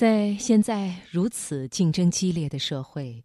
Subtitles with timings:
[0.00, 3.22] 在现在如此竞争激烈的社会，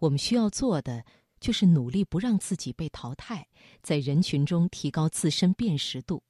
[0.00, 1.02] 我们需要做的
[1.40, 3.48] 就是努力不让自己被淘汰，
[3.80, 6.22] 在人群中提高自身辨识度。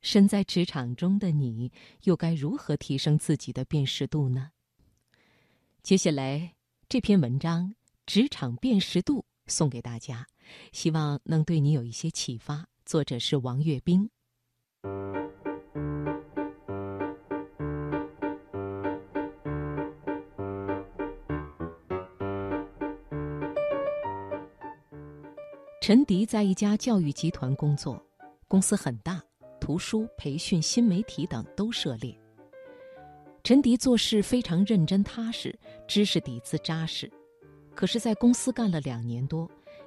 [0.00, 1.70] 身在职场中的你，
[2.04, 4.52] 又该如何提升自己的辨识度呢？
[5.82, 6.54] 接下来
[6.88, 7.68] 这篇文章
[8.06, 9.18] 《职场辨识度》
[9.52, 10.26] 送给大家，
[10.72, 12.66] 希望能对你有一些启发。
[12.86, 14.08] 作者是王月冰。
[25.86, 28.02] 陈迪在一家教育集团工作，
[28.48, 29.22] 公司很大，
[29.60, 32.18] 图书、培训、新媒体等都涉猎。
[33.42, 35.54] 陈迪做事非常认真踏实，
[35.86, 37.12] 知识底子扎实。
[37.74, 39.46] 可是，在公司干了两年多，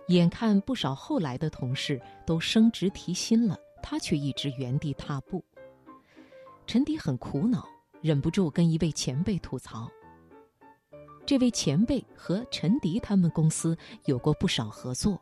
[0.10, 5.44] 眼看不少后来的同事都升职提薪了，他却一直原地踏步。
[6.68, 7.68] 陈迪很苦恼，
[8.02, 9.90] 忍不住跟一位前辈吐槽。
[11.26, 15.20] 这位前辈和陈迪他们公司有过不少合作。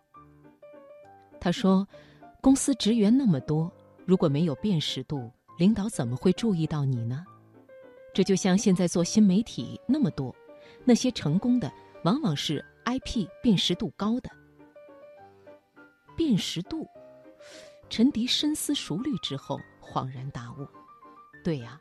[1.46, 1.88] 他说
[2.42, 3.72] ：“公司职员那么多，
[4.04, 7.24] 如果没有辨识度，领导怎么会注意到你呢？
[8.16, 10.36] 这就像现在做新媒体那么多，
[10.84, 11.72] 那些成功的
[12.04, 14.30] 往往是 IP 辨识度高的。
[16.18, 16.88] 辨识度。”
[17.92, 20.68] 陈迪深思熟虑之后恍然大悟
[21.46, 21.80] ：“对呀，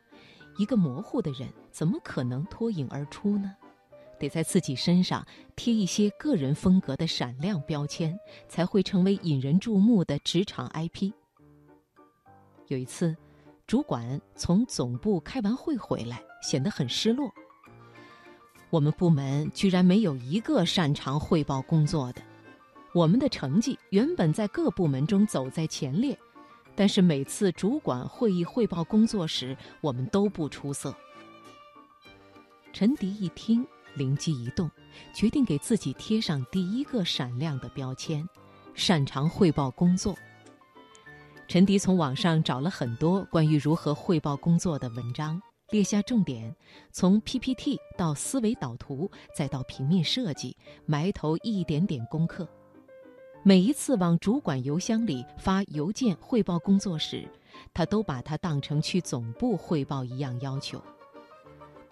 [0.59, 3.55] 一个模糊的人怎么可能脱颖而出呢？”
[4.19, 11.11] 得在自己身上贴一些个人风格的闪亮标签，才会成为引人注目的职场 IP。
[12.67, 13.15] 有一次，
[13.67, 17.31] 主管从总部开完会回来，显得很失落。
[18.71, 22.21] 我们部门居然没有一个擅长汇报工作的，
[22.93, 26.17] 我们的成绩原本在各部门中走在前列，
[26.75, 30.93] 但是每次主管会议汇报工作时，我们都不出色。
[32.73, 33.65] 陈迪一听。
[33.95, 34.69] 灵机一动，
[35.13, 38.27] 决定给自己贴上第一个闪亮的标签：
[38.73, 40.15] 擅长汇报工作。
[41.47, 45.39] 陈迪从网上找了很多关于如何汇报工作的文章，
[45.69, 46.55] 列下重点，
[46.91, 52.47] 从 PPT 到思维导图，再到平面设计，埋头一点点功课。
[53.43, 57.29] 每一次往主管邮箱里发邮件汇报工作时，
[57.75, 60.81] 他都把它当成去总部汇报一样要求。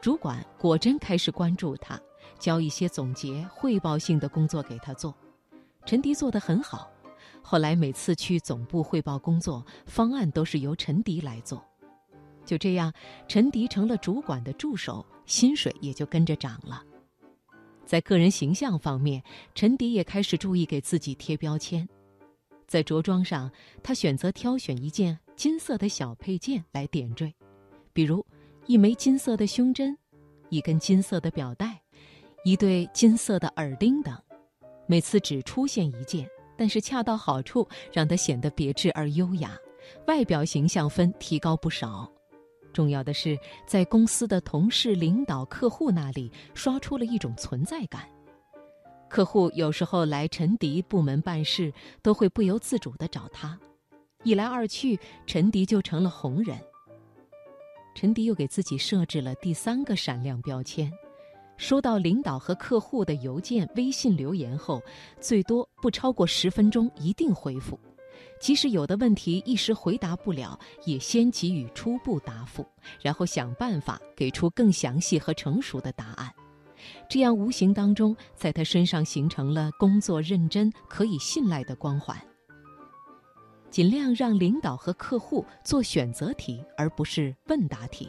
[0.03, 1.97] 主管果真开始关注他，
[2.37, 5.15] 交一些总结汇报性的工作给他做。
[5.85, 6.91] 陈迪做得很好，
[7.41, 11.63] 后来每次去总部汇报工作，方案都是由陈迪来做。
[12.43, 12.91] 就这样，
[13.29, 16.83] 陈迪成了主管的助手，薪水也就跟着涨了。
[17.85, 19.23] 在个人形象方面，
[19.55, 21.87] 陈迪也开始注意给自己贴标签。
[22.67, 23.49] 在着装上，
[23.81, 27.33] 他选择挑选一件金色的小配件来点缀，
[27.93, 28.25] 比如。
[28.65, 29.97] 一枚金色的胸针，
[30.49, 31.81] 一根金色的表带，
[32.45, 34.17] 一对金色的耳钉等，
[34.87, 36.25] 每次只出现一件，
[36.57, 39.57] 但是恰到好处，让它显得别致而优雅，
[40.07, 42.09] 外表形象分提高不少。
[42.71, 43.37] 重要的是，
[43.67, 48.07] 在公司的同事、领导、客户那里刷出了一种存在感。
[49.09, 53.59] 客户有时候来陈迪部门办事，都会不由自主地找他，
[54.23, 54.97] 一来二去，
[55.27, 56.57] 陈迪就成了红人。
[57.95, 60.91] 陈迪又给自己设置了第三个闪亮标签：
[61.57, 64.81] 收到领导和客户的邮件、微信留言后，
[65.19, 67.79] 最多不超过十分钟一定回复。
[68.39, 72.65] 即使有的问题一时回答不了，也先给予初步答复，
[73.01, 76.29] 然后想办法给出更详细和成熟的答案。
[77.07, 82.17] 这样无形当中在他身上形成了工作认真、可以信赖的光环。
[83.73, 88.07] 尽量让领导和客户做选择题，而不是问答题，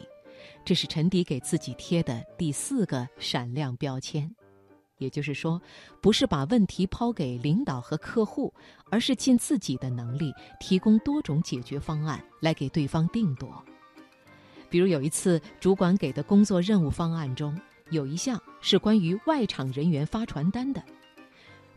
[0.63, 4.29] 这是陈迪给自己贴的第四个闪亮标签。
[4.99, 5.59] 也就是说，
[5.99, 8.53] 不是把问题抛给领导和客户，
[8.91, 13.65] 而是尽自己的能力提供多种解决方案来给对方定夺。
[14.69, 17.59] 比如有一次，主管给的工作任务方案中
[17.89, 20.83] 有一项是关于外场人员发传单的，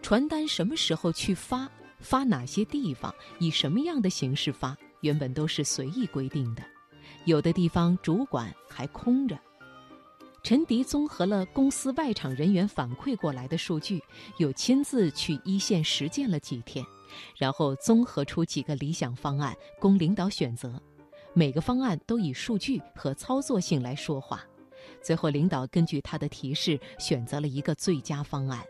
[0.02, 1.66] 传单什么时候去发？
[2.00, 6.62] 发哪些地方，以什么样的形式发，原本都是随意规定的，
[7.24, 9.38] 有的地方主管还空着。
[10.42, 14.02] 陈迪综合了公司外场人员反馈过来的数据，
[14.38, 16.82] 又亲自去一线实践了几天，
[17.36, 20.80] 然后综合出几个理想方案供领导选择，
[21.34, 24.42] 每个方案都以数据和操作性来说话，
[25.02, 28.64] 最后领导根据他的提示选择了一个最佳方案，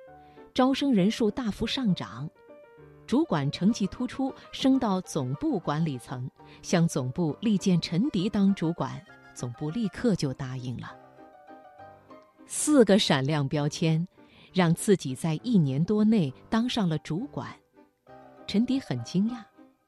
[0.55, 2.29] 招生人数大幅上涨。
[3.09, 9.03] 主管成绩突出，升到总部管理层，向总部力荐陈迪当主管，
[9.35, 10.95] 总部立刻就答应了。
[12.47, 14.07] 四个闪亮标签，
[14.53, 17.49] 让自己在一年多内当上了主管。
[18.47, 19.43] 陈迪很惊讶，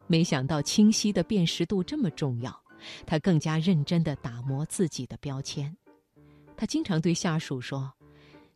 [0.06, 2.58] 没想到清晰的辨识度这么重要。
[3.04, 5.76] 他更加认真地打磨自己的标签。
[6.56, 7.92] 他经常对下属说：“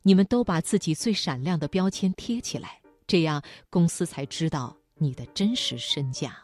[0.01, 6.39] 你们都把自己最闪亮的标签贴起来，这样公司才知道你的真实身价。”